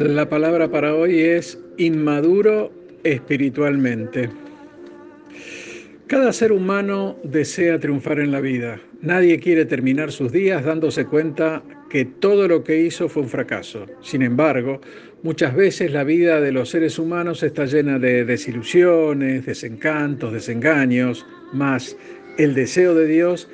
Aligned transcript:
La 0.00 0.30
palabra 0.30 0.70
para 0.70 0.94
hoy 0.94 1.20
es 1.20 1.58
inmaduro 1.76 2.72
espiritualmente. 3.04 4.30
Cada 6.06 6.32
ser 6.32 6.52
humano 6.52 7.18
desea 7.22 7.78
triunfar 7.78 8.18
en 8.18 8.32
la 8.32 8.40
vida. 8.40 8.80
Nadie 9.02 9.38
quiere 9.38 9.66
terminar 9.66 10.10
sus 10.10 10.32
días 10.32 10.64
dándose 10.64 11.04
cuenta 11.04 11.62
que 11.90 12.06
todo 12.06 12.48
lo 12.48 12.64
que 12.64 12.80
hizo 12.80 13.10
fue 13.10 13.24
un 13.24 13.28
fracaso. 13.28 13.84
Sin 14.00 14.22
embargo, 14.22 14.80
muchas 15.22 15.54
veces 15.54 15.92
la 15.92 16.02
vida 16.02 16.40
de 16.40 16.52
los 16.52 16.70
seres 16.70 16.98
humanos 16.98 17.42
está 17.42 17.66
llena 17.66 17.98
de 17.98 18.24
desilusiones, 18.24 19.44
desencantos, 19.44 20.32
desengaños, 20.32 21.26
más 21.52 21.94
el 22.38 22.54
deseo 22.54 22.94
de 22.94 23.06
Dios 23.06 23.50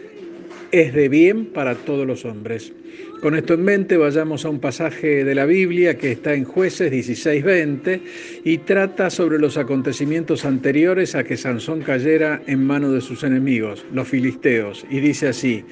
es 0.72 0.94
de 0.94 1.08
bien 1.08 1.46
para 1.46 1.74
todos 1.74 2.06
los 2.06 2.24
hombres. 2.24 2.72
Con 3.20 3.34
esto 3.34 3.54
en 3.54 3.64
mente, 3.64 3.96
vayamos 3.96 4.44
a 4.44 4.50
un 4.50 4.60
pasaje 4.60 5.24
de 5.24 5.34
la 5.34 5.46
Biblia 5.46 5.96
que 5.96 6.12
está 6.12 6.34
en 6.34 6.44
Jueces 6.44 6.92
16:20 6.92 8.00
y 8.44 8.58
trata 8.58 9.10
sobre 9.10 9.38
los 9.38 9.56
acontecimientos 9.56 10.44
anteriores 10.44 11.14
a 11.14 11.24
que 11.24 11.36
Sansón 11.36 11.80
cayera 11.80 12.42
en 12.46 12.64
manos 12.64 12.92
de 12.92 13.00
sus 13.00 13.24
enemigos, 13.24 13.84
los 13.92 14.08
filisteos, 14.08 14.86
y 14.90 15.00
dice 15.00 15.28
así: 15.28 15.64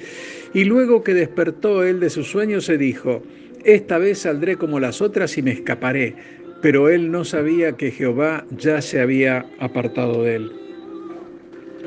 Y 0.53 0.65
luego 0.65 1.03
que 1.03 1.13
despertó 1.13 1.83
él 1.83 1.99
de 1.99 2.09
su 2.09 2.23
sueño, 2.23 2.61
se 2.61 2.77
dijo: 2.77 3.21
Esta 3.63 3.99
vez 3.99 4.19
saldré 4.19 4.57
como 4.57 4.79
las 4.79 5.01
otras 5.01 5.37
y 5.37 5.41
me 5.41 5.51
escaparé. 5.51 6.15
Pero 6.61 6.89
él 6.89 7.11
no 7.11 7.25
sabía 7.25 7.73
que 7.73 7.91
Jehová 7.91 8.45
ya 8.57 8.81
se 8.81 8.99
había 8.99 9.45
apartado 9.59 10.23
de 10.23 10.35
él. 10.37 10.64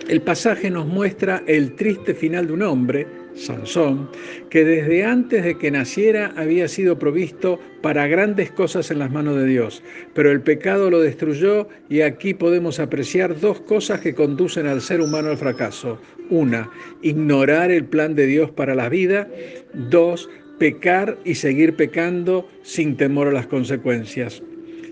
El 0.09 0.23
pasaje 0.23 0.71
nos 0.71 0.87
muestra 0.87 1.43
el 1.47 1.75
triste 1.75 2.15
final 2.15 2.47
de 2.47 2.55
un 2.55 2.63
hombre, 2.63 3.07
Sansón, 3.35 4.09
que 4.49 4.65
desde 4.65 5.05
antes 5.05 5.45
de 5.45 5.59
que 5.59 5.71
naciera 5.71 6.33
había 6.35 6.67
sido 6.67 6.99
provisto 6.99 7.61
para 7.83 8.07
grandes 8.07 8.51
cosas 8.51 8.91
en 8.91 9.01
las 9.01 9.11
manos 9.11 9.37
de 9.37 9.45
Dios, 9.45 9.83
pero 10.15 10.33
el 10.33 10.41
pecado 10.41 10.91
lo 10.91 11.03
destruyó 11.03 11.69
y 11.91 12.01
aquí 12.01 12.33
podemos 12.33 12.81
apreciar 12.81 13.39
dos 13.39 13.61
cosas 13.61 14.01
que 14.01 14.15
conducen 14.15 14.67
al 14.67 14.81
ser 14.81 15.03
humano 15.03 15.29
al 15.29 15.37
fracaso. 15.37 16.01
Una, 16.31 16.71
ignorar 17.03 17.71
el 17.71 17.85
plan 17.85 18.15
de 18.15 18.25
Dios 18.25 18.51
para 18.51 18.75
la 18.75 18.89
vida. 18.89 19.29
Dos, 19.75 20.31
pecar 20.59 21.19
y 21.27 21.35
seguir 21.35 21.77
pecando 21.77 22.49
sin 22.63 22.97
temor 22.97 23.29
a 23.29 23.33
las 23.33 23.47
consecuencias. 23.47 24.43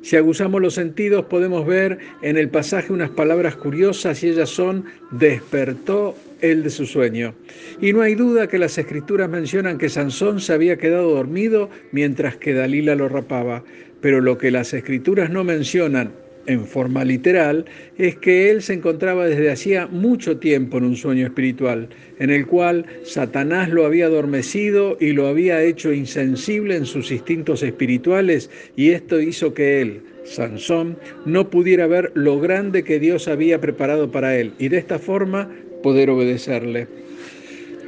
Si 0.07 0.15
aguzamos 0.15 0.62
los 0.62 0.75
sentidos 0.75 1.25
podemos 1.25 1.67
ver 1.67 1.99
en 2.23 2.37
el 2.37 2.49
pasaje 2.49 2.93
unas 2.93 3.11
palabras 3.11 3.57
curiosas 3.57 4.23
y 4.23 4.29
ellas 4.29 4.51
son 4.51 4.85
despertó 5.11 6.15
el 6.41 6.62
de 6.62 6.71
su 6.71 6.87
sueño. 6.87 7.35
Y 7.81 7.93
no 7.93 8.03
hay 8.03 8.15
duda 8.15 8.47
que 8.47 8.57
las 8.57 8.79
escrituras 8.79 9.29
mencionan 9.29 9.79
que 9.79 9.89
Sansón 9.89 10.41
se 10.41 10.53
había 10.53 10.77
quedado 10.77 11.12
dormido 11.12 11.71
mientras 11.91 12.37
que 12.37 12.55
Dalila 12.55 12.95
lo 12.95 13.09
rapaba, 13.09 13.65
pero 14.01 14.21
lo 14.21 14.39
que 14.39 14.53
las 14.53 14.73
escrituras 14.75 15.29
no 15.29 15.43
mencionan 15.43 16.12
en 16.47 16.67
forma 16.67 17.05
literal, 17.05 17.65
es 17.99 18.17
que 18.17 18.51
él 18.51 18.63
se 18.63 18.75
encontraba 18.75 19.27
desde 19.27 19.51
hacía 19.51 19.87
mucho 19.87 20.39
tiempo 20.39 20.79
en 20.79 20.85
un 20.85 20.97
sueño 20.97 21.27
espiritual, 21.27 21.89
en 22.19 22.31
el 22.31 22.47
cual 22.47 22.87
Satanás 23.05 23.71
lo 23.71 23.85
había 23.85 24.07
adormecido 24.07 24.97
y 25.01 25.13
lo 25.13 25.27
había 25.27 25.63
hecho 25.63 25.93
insensible 25.93 26.77
en 26.77 26.87
sus 26.87 27.11
instintos 27.11 27.63
espirituales, 27.63 28.51
y 28.77 28.91
esto 28.91 29.21
hizo 29.21 29.55
que 29.55 29.81
él, 29.81 30.03
Sansón, 30.25 30.99
no 31.25 31.51
pudiera 31.51 31.87
ver 31.87 32.12
lo 32.15 32.41
grande 32.41 32.85
que 32.85 32.99
Dios 32.99 33.29
había 33.29 33.61
preparado 33.61 34.11
para 34.11 34.37
él, 34.37 34.53
y 34.59 34.69
de 34.69 34.79
esta 34.79 34.99
forma 34.99 35.51
poder 35.83 36.11
obedecerle. 36.11 36.89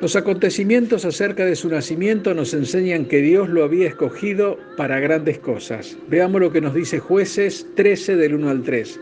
Los 0.01 0.15
acontecimientos 0.15 1.05
acerca 1.05 1.45
de 1.45 1.57
su 1.57 1.69
nacimiento 1.69 2.33
nos 2.33 2.55
enseñan 2.55 3.07
que 3.07 3.21
Dios 3.21 3.49
lo 3.49 3.65
había 3.65 3.89
escogido 3.89 4.57
para 4.77 5.01
grandes 5.01 5.41
cosas. 5.41 5.99
Veamos 6.07 6.41
lo 6.41 6.53
que 6.53 6.61
nos 6.61 6.73
dice 6.73 7.01
jueces 7.01 7.67
13 7.75 8.15
del 8.15 8.35
1 8.35 8.49
al 8.49 8.63
3. 8.63 9.01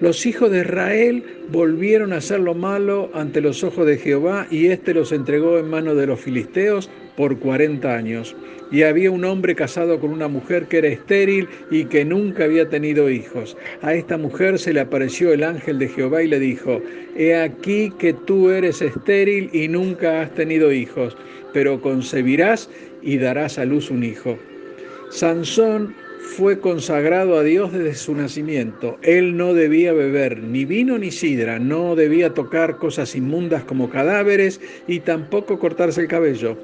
Los 0.00 0.24
hijos 0.24 0.52
de 0.52 0.60
Israel 0.60 1.24
volvieron 1.50 2.12
a 2.12 2.18
hacer 2.18 2.38
lo 2.38 2.54
malo 2.54 3.10
ante 3.12 3.40
los 3.40 3.64
ojos 3.64 3.86
de 3.86 3.98
Jehová 3.98 4.46
y 4.48 4.68
éste 4.68 4.94
los 4.94 5.10
entregó 5.10 5.58
en 5.58 5.68
manos 5.68 5.96
de 5.96 6.06
los 6.06 6.20
filisteos 6.20 6.90
por 7.16 7.38
40 7.38 7.94
años. 7.94 8.36
Y 8.70 8.82
había 8.82 9.10
un 9.10 9.24
hombre 9.24 9.54
casado 9.54 10.00
con 10.00 10.10
una 10.10 10.28
mujer 10.28 10.66
que 10.66 10.78
era 10.78 10.88
estéril 10.88 11.48
y 11.70 11.84
que 11.84 12.04
nunca 12.04 12.44
había 12.44 12.68
tenido 12.68 13.08
hijos. 13.08 13.56
A 13.82 13.94
esta 13.94 14.18
mujer 14.18 14.58
se 14.58 14.72
le 14.72 14.80
apareció 14.80 15.32
el 15.32 15.44
ángel 15.44 15.78
de 15.78 15.88
Jehová 15.88 16.22
y 16.22 16.28
le 16.28 16.40
dijo, 16.40 16.80
He 17.16 17.36
aquí 17.36 17.92
que 17.98 18.12
tú 18.12 18.50
eres 18.50 18.82
estéril 18.82 19.50
y 19.52 19.68
nunca 19.68 20.22
has 20.22 20.34
tenido 20.34 20.72
hijos, 20.72 21.16
pero 21.52 21.80
concebirás 21.80 22.68
y 23.02 23.18
darás 23.18 23.58
a 23.58 23.64
luz 23.64 23.90
un 23.90 24.02
hijo. 24.02 24.36
Sansón 25.10 25.94
fue 26.26 26.58
consagrado 26.58 27.38
a 27.38 27.42
Dios 27.42 27.72
desde 27.72 27.94
su 27.94 28.14
nacimiento. 28.14 28.98
Él 29.02 29.36
no 29.36 29.54
debía 29.54 29.92
beber 29.92 30.38
ni 30.42 30.64
vino 30.64 30.98
ni 30.98 31.10
sidra, 31.10 31.58
no 31.58 31.94
debía 31.94 32.34
tocar 32.34 32.76
cosas 32.76 33.14
inmundas 33.14 33.62
como 33.64 33.88
cadáveres 33.88 34.60
y 34.86 35.00
tampoco 35.00 35.58
cortarse 35.58 36.02
el 36.02 36.08
cabello. 36.08 36.58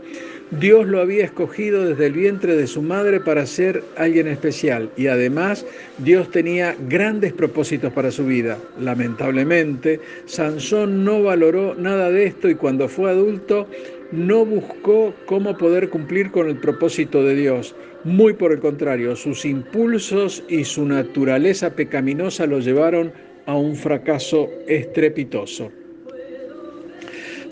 Dios 0.60 0.86
lo 0.86 1.00
había 1.00 1.24
escogido 1.24 1.82
desde 1.82 2.06
el 2.06 2.12
vientre 2.12 2.54
de 2.54 2.66
su 2.66 2.82
madre 2.82 3.20
para 3.20 3.46
ser 3.46 3.82
alguien 3.96 4.28
especial 4.28 4.90
y 4.98 5.06
además 5.06 5.64
Dios 5.96 6.30
tenía 6.30 6.76
grandes 6.90 7.32
propósitos 7.32 7.90
para 7.94 8.10
su 8.10 8.26
vida. 8.26 8.58
Lamentablemente, 8.78 9.98
Sansón 10.26 11.06
no 11.06 11.22
valoró 11.22 11.74
nada 11.74 12.10
de 12.10 12.26
esto 12.26 12.50
y 12.50 12.54
cuando 12.54 12.86
fue 12.86 13.10
adulto 13.10 13.66
no 14.10 14.44
buscó 14.44 15.14
cómo 15.24 15.56
poder 15.56 15.88
cumplir 15.88 16.30
con 16.30 16.50
el 16.50 16.58
propósito 16.58 17.24
de 17.24 17.34
Dios. 17.34 17.74
Muy 18.04 18.34
por 18.34 18.52
el 18.52 18.60
contrario, 18.60 19.16
sus 19.16 19.46
impulsos 19.46 20.44
y 20.50 20.64
su 20.64 20.84
naturaleza 20.84 21.70
pecaminosa 21.70 22.44
lo 22.44 22.60
llevaron 22.60 23.10
a 23.46 23.56
un 23.56 23.74
fracaso 23.74 24.50
estrepitoso. 24.68 25.72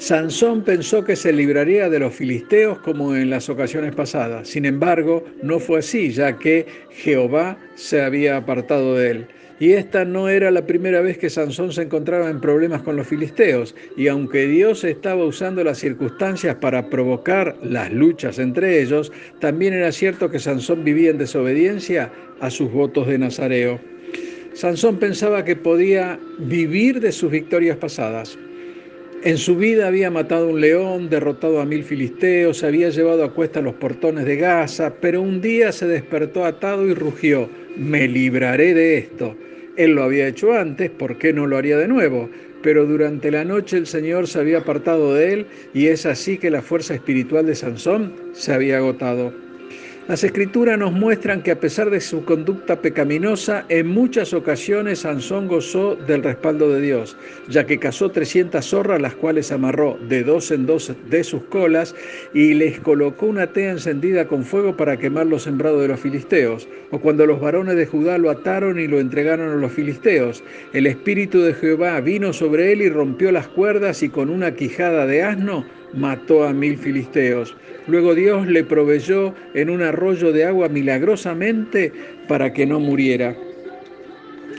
Sansón 0.01 0.63
pensó 0.63 1.05
que 1.05 1.15
se 1.15 1.31
libraría 1.31 1.91
de 1.91 1.99
los 1.99 2.15
filisteos 2.15 2.79
como 2.79 3.15
en 3.15 3.29
las 3.29 3.51
ocasiones 3.51 3.95
pasadas. 3.95 4.49
Sin 4.49 4.65
embargo, 4.65 5.23
no 5.43 5.59
fue 5.59 5.81
así, 5.81 6.11
ya 6.11 6.39
que 6.39 6.65
Jehová 6.89 7.59
se 7.75 8.01
había 8.01 8.39
apartado 8.39 8.97
de 8.97 9.11
él. 9.11 9.27
Y 9.59 9.73
esta 9.73 10.07
no 10.07 10.31
era 10.31 10.51
la 10.51 10.67
primera 10.67 11.03
vez 11.03 11.19
que 11.19 11.29
Sansón 11.29 11.71
se 11.71 11.83
encontraba 11.83 12.31
en 12.31 12.41
problemas 12.41 12.81
con 12.81 12.97
los 12.97 13.09
filisteos, 13.09 13.75
y 13.95 14.09
aunque 14.09 14.47
Dios 14.47 14.85
estaba 14.85 15.23
usando 15.23 15.63
las 15.63 15.77
circunstancias 15.77 16.55
para 16.55 16.89
provocar 16.89 17.59
las 17.63 17.93
luchas 17.93 18.39
entre 18.39 18.81
ellos, 18.81 19.13
también 19.39 19.75
era 19.75 19.93
cierto 19.93 20.31
que 20.31 20.39
Sansón 20.39 20.83
vivía 20.83 21.11
en 21.11 21.19
desobediencia 21.19 22.11
a 22.41 22.49
sus 22.49 22.73
votos 22.73 23.07
de 23.07 23.19
Nazareo. 23.19 23.79
Sansón 24.55 24.99
pensaba 24.99 25.45
que 25.45 25.57
podía 25.57 26.19
vivir 26.39 27.01
de 27.01 27.13
sus 27.13 27.31
victorias 27.31 27.77
pasadas, 27.77 28.39
en 29.23 29.37
su 29.37 29.57
vida 29.57 29.87
había 29.87 30.11
matado 30.11 30.49
un 30.49 30.61
león, 30.61 31.11
derrotado 31.11 31.61
a 31.61 31.67
mil 31.67 31.85
filisteos, 31.85 32.65
había 32.65 32.89
llevado 32.89 33.23
a 33.23 33.35
cuesta 33.35 33.61
los 33.61 33.75
portones 33.75 34.25
de 34.25 34.37
Gaza, 34.37 34.95
pero 35.01 35.21
un 35.21 35.41
día 35.41 35.73
se 35.73 35.87
despertó 35.87 36.45
atado 36.45 36.87
y 36.87 36.95
rugió, 36.95 37.49
me 37.77 38.09
libraré 38.09 38.73
de 38.73 38.99
esto. 38.99 39.37
Él 39.77 39.93
lo 39.93 40.05
había 40.05 40.27
hecho 40.27 40.55
antes, 40.55 40.91
¿por 40.91 41.19
qué 41.19 41.33
no 41.33 41.47
lo 41.47 41.59
haría 41.59 41.77
de 41.77 41.89
nuevo? 41.89 42.31
Pero 42.63 42.87
durante 42.87 43.31
la 43.31 43.45
noche 43.45 43.77
el 43.77 43.87
Señor 43.87 44.27
se 44.27 44.39
había 44.39 44.59
apartado 44.59 45.15
de 45.15 45.33
él 45.33 45.47
y 45.75 45.87
es 45.87 46.07
así 46.07 46.39
que 46.39 46.51
la 46.51 46.63
fuerza 46.63 46.95
espiritual 46.95 47.47
de 47.47 47.55
Sansón 47.55 48.15
se 48.33 48.53
había 48.53 48.79
agotado. 48.79 49.33
Las 50.09 50.25
escrituras 50.25 50.77
nos 50.77 50.93
muestran 50.93 51.43
que 51.43 51.53
a 51.53 51.61
pesar 51.61 51.89
de 51.91 52.01
su 52.01 52.25
conducta 52.25 52.81
pecaminosa, 52.81 53.65
en 53.69 53.87
muchas 53.87 54.33
ocasiones 54.35 55.01
Sansón 55.01 55.47
gozó 55.47 55.95
del 55.95 56.25
respaldo 56.25 56.73
de 56.73 56.81
Dios, 56.81 57.17
ya 57.49 57.65
que 57.65 57.79
cazó 57.79 58.09
300 58.09 58.65
zorras, 58.65 59.01
las 59.01 59.15
cuales 59.15 59.53
amarró 59.53 59.99
de 60.09 60.25
dos 60.25 60.51
en 60.51 60.67
dos 60.67 60.93
de 61.09 61.23
sus 61.23 61.43
colas 61.45 61.95
y 62.35 62.55
les 62.55 62.81
colocó 62.81 63.27
una 63.27 63.53
tea 63.53 63.71
encendida 63.71 64.27
con 64.27 64.43
fuego 64.43 64.77
para 64.77 64.97
quemar 64.97 65.27
los 65.27 65.45
sembrados 65.45 65.83
de 65.83 65.89
los 65.89 66.01
filisteos. 66.01 66.67
O 66.91 66.99
cuando 66.99 67.25
los 67.27 67.41
varones 67.41 67.77
de 67.77 67.87
Judá 67.87 68.19
lo 68.19 68.31
ataron 68.31 68.81
y 68.81 68.89
lo 68.89 68.99
entregaron 68.99 69.51
a 69.51 69.57
los 69.57 69.71
filisteos, 69.71 70.43
el 70.73 70.89
espíritu 70.89 71.41
de 71.41 71.55
Jehová 71.55 72.01
vino 72.01 72.33
sobre 72.33 72.73
él 72.73 72.83
y 72.83 72.89
rompió 72.89 73.31
las 73.31 73.47
cuerdas 73.47 74.03
y 74.03 74.09
con 74.09 74.31
una 74.31 74.57
quijada 74.57 75.07
de 75.07 75.23
asno 75.23 75.65
mató 75.93 76.45
a 76.45 76.53
mil 76.53 76.77
filisteos. 76.79 77.57
Luego 77.87 78.15
Dios 78.15 78.47
le 78.47 78.65
proveyó 78.65 79.35
en 79.55 79.71
un 79.71 79.83
arroyo 79.83 80.33
de 80.33 80.45
agua 80.45 80.69
milagrosamente 80.69 81.93
para 82.29 82.53
que 82.53 82.67
no 82.67 82.79
muriera. 82.79 83.37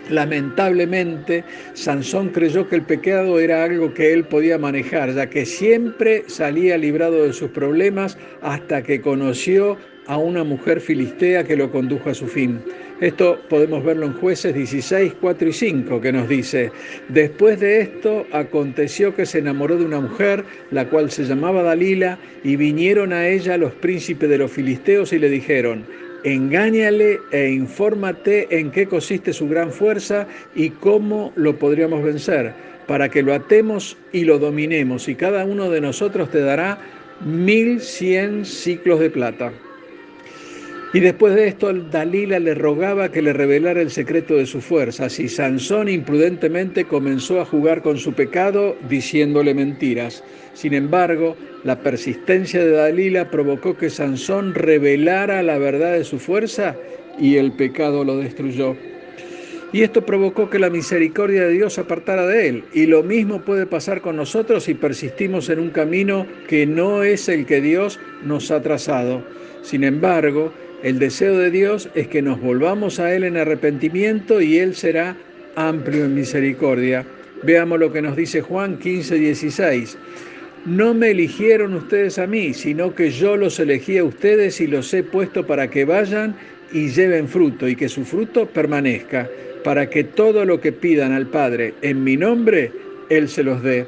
Lamentablemente, 0.10 1.44
Sansón 1.74 2.30
creyó 2.30 2.68
que 2.68 2.76
el 2.76 2.82
pecado 2.82 3.40
era 3.40 3.64
algo 3.64 3.94
que 3.94 4.12
él 4.12 4.26
podía 4.26 4.58
manejar, 4.58 5.14
ya 5.14 5.30
que 5.30 5.46
siempre 5.46 6.26
salía 6.28 6.78
librado 6.78 7.24
de 7.24 7.32
sus 7.32 7.52
problemas 7.52 8.18
hasta 8.42 8.84
que 8.84 9.00
conoció 9.00 9.78
a 10.12 10.18
una 10.18 10.44
mujer 10.44 10.82
filistea 10.82 11.46
que 11.46 11.56
lo 11.56 11.72
condujo 11.72 12.10
a 12.10 12.14
su 12.14 12.28
fin. 12.28 12.60
Esto 13.00 13.40
podemos 13.48 13.82
verlo 13.82 14.08
en 14.08 14.14
jueces 14.16 14.54
16, 14.54 15.14
4 15.22 15.48
y 15.48 15.54
5, 15.54 16.02
que 16.02 16.12
nos 16.12 16.28
dice, 16.28 16.70
después 17.08 17.62
de 17.62 17.80
esto 17.80 18.26
aconteció 18.34 19.16
que 19.16 19.26
se 19.26 19.40
enamoró 19.40 19.78
de 19.78 19.86
una 19.86 20.02
mujer, 20.02 20.44
la 20.70 20.90
cual 20.90 21.10
se 21.12 21.24
llamaba 21.24 21.64
Dalila, 21.64 22.18
y 22.44 22.58
vinieron 22.58 23.14
a 23.14 23.26
ella 23.26 23.56
los 23.56 23.72
príncipes 23.72 24.30
de 24.30 24.38
los 24.38 24.52
filisteos 24.52 25.14
y 25.14 25.20
le 25.20 25.30
dijeron, 25.30 25.86
engáñale 26.26 27.22
e 27.32 27.50
infórmate 27.50 28.60
en 28.60 28.70
qué 28.70 28.88
consiste 28.88 29.32
su 29.32 29.48
gran 29.48 29.72
fuerza 29.72 30.28
y 30.54 30.72
cómo 30.72 31.32
lo 31.38 31.58
podríamos 31.58 32.04
vencer, 32.04 32.52
para 32.86 33.08
que 33.08 33.24
lo 33.24 33.34
atemos 33.34 33.96
y 34.12 34.26
lo 34.26 34.40
dominemos, 34.40 35.08
y 35.08 35.16
cada 35.16 35.46
uno 35.46 35.70
de 35.70 35.80
nosotros 35.80 36.30
te 36.32 36.42
dará 36.42 36.80
mil 37.24 37.80
cien 37.80 38.44
ciclos 38.44 39.00
de 39.00 39.10
plata. 39.10 39.54
Y 40.94 41.00
después 41.00 41.36
de 41.36 41.48
esto, 41.48 41.72
Dalila 41.74 42.38
le 42.40 42.54
rogaba 42.54 43.10
que 43.10 43.22
le 43.22 43.32
revelara 43.32 43.82
el 43.82 43.92
secreto 43.92 44.36
de 44.36 44.46
su 44.46 44.60
fuerza. 44.60 45.08
Y 45.18 45.30
Sansón 45.30 45.88
imprudentemente 45.88 46.84
comenzó 46.84 47.40
a 47.40 47.46
jugar 47.46 47.82
con 47.82 47.98
su 47.98 48.12
pecado 48.12 48.76
diciéndole 48.90 49.54
mentiras. 49.54 50.22
Sin 50.54 50.74
embargo, 50.74 51.38
la 51.64 51.80
persistencia 51.80 52.66
de 52.66 52.72
Dalila 52.72 53.32
provocó 53.32 53.78
que 53.78 53.90
Sansón 53.90 54.54
revelara 54.54 55.42
la 55.44 55.58
verdad 55.58 55.94
de 55.94 56.04
su 56.04 56.20
fuerza 56.20 56.76
y 57.18 57.38
el 57.38 57.54
pecado 57.54 58.04
lo 58.04 58.18
destruyó. 58.18 58.76
Y 59.72 59.84
esto 59.84 60.06
provocó 60.06 60.50
que 60.50 60.60
la 60.60 60.70
misericordia 60.70 61.46
de 61.46 61.54
Dios 61.54 61.80
apartara 61.80 62.28
de 62.28 62.50
él. 62.50 62.64
Y 62.74 62.88
lo 62.88 63.04
mismo 63.04 63.42
puede 63.42 63.66
pasar 63.66 64.02
con 64.02 64.18
nosotros 64.18 64.66
si 64.66 64.74
persistimos 64.74 65.48
en 65.48 65.60
un 65.60 65.70
camino 65.70 66.28
que 66.50 66.66
no 66.66 67.04
es 67.04 67.30
el 67.30 67.46
que 67.46 67.62
Dios 67.62 67.98
nos 68.26 68.52
ha 68.52 68.62
trazado. 68.62 69.24
Sin 69.62 69.86
embargo, 69.86 70.52
el 70.84 70.98
deseo 70.98 71.38
de 71.38 71.52
Dios 71.52 71.90
es 71.94 72.08
que 72.08 72.22
nos 72.22 72.42
volvamos 72.42 73.00
a 73.00 73.14
Él 73.14 73.24
en 73.24 73.38
arrepentimiento 73.38 74.42
y 74.42 74.58
Él 74.58 74.76
será 74.76 75.16
amplio 75.56 76.06
en 76.06 76.16
misericordia. 76.16 77.06
Veamos 77.44 77.80
lo 77.80 77.92
que 77.92 78.02
nos 78.02 78.16
dice 78.16 78.42
Juan 78.42 78.78
15, 78.78 79.16
16. 79.16 79.98
No 80.66 80.94
me 80.94 81.12
eligieron 81.12 81.74
ustedes 81.74 82.20
a 82.20 82.28
mí, 82.28 82.54
sino 82.54 82.94
que 82.96 83.12
yo 83.12 83.38
los 83.38 83.60
elegí 83.60 83.98
a 83.98 84.04
ustedes 84.04 84.62
y 84.62 84.68
los 84.68 84.94
he 84.94 85.04
puesto 85.04 85.46
para 85.46 85.70
que 85.70 85.86
vayan 85.86 86.36
y 86.72 86.90
lleven 86.90 87.28
fruto 87.28 87.68
y 87.68 87.76
que 87.76 87.90
su 87.90 88.06
fruto 88.06 88.48
permanezca, 88.48 89.30
para 89.64 89.90
que 89.90 90.04
todo 90.04 90.46
lo 90.46 90.62
que 90.62 90.72
pidan 90.72 91.12
al 91.12 91.28
Padre 91.28 91.74
en 91.82 92.04
mi 92.04 92.18
nombre, 92.18 92.72
Él 93.10 93.28
se 93.28 93.44
los 93.44 93.62
dé. 93.62 93.86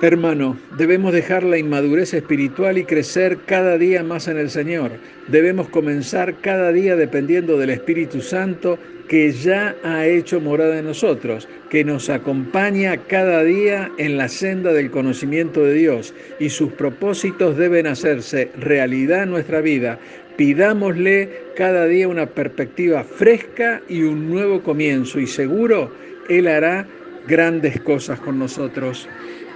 Hermano, 0.00 0.56
debemos 0.76 1.12
dejar 1.12 1.42
la 1.42 1.58
inmadurez 1.58 2.14
espiritual 2.14 2.78
y 2.78 2.84
crecer 2.84 3.38
cada 3.46 3.76
día 3.78 4.04
más 4.04 4.28
en 4.28 4.38
el 4.38 4.48
Señor. 4.48 4.92
Debemos 5.26 5.68
comenzar 5.70 6.36
cada 6.40 6.70
día 6.70 6.94
dependiendo 6.94 7.58
del 7.58 7.70
Espíritu 7.70 8.20
Santo 8.20 8.78
que 9.08 9.32
ya 9.32 9.74
ha 9.82 10.06
hecho 10.06 10.40
morada 10.40 10.78
en 10.78 10.84
nosotros, 10.84 11.48
que 11.68 11.82
nos 11.82 12.10
acompaña 12.10 12.96
cada 13.08 13.42
día 13.42 13.90
en 13.98 14.16
la 14.16 14.28
senda 14.28 14.72
del 14.72 14.92
conocimiento 14.92 15.64
de 15.64 15.74
Dios 15.74 16.14
y 16.38 16.50
sus 16.50 16.72
propósitos 16.74 17.56
deben 17.56 17.88
hacerse 17.88 18.52
realidad 18.56 19.24
en 19.24 19.30
nuestra 19.30 19.60
vida. 19.60 19.98
Pidámosle 20.36 21.28
cada 21.56 21.86
día 21.86 22.06
una 22.06 22.26
perspectiva 22.26 23.02
fresca 23.02 23.82
y 23.88 24.02
un 24.02 24.30
nuevo 24.30 24.62
comienzo 24.62 25.18
y 25.18 25.26
seguro 25.26 25.90
Él 26.28 26.46
hará 26.46 26.86
grandes 27.26 27.80
cosas 27.80 28.20
con 28.20 28.38
nosotros. 28.38 29.08